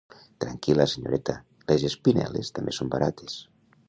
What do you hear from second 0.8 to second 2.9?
senyoreta, les espinel·les també